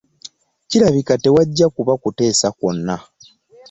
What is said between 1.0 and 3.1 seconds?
tewajja kuba kuteesa kwonna.